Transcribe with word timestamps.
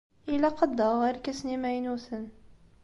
Ilaq 0.33 0.57
ad 0.65 0.71
d-aɣeɣ 0.77 1.01
irkasen 1.09 1.53
imaynuten. 1.55 2.25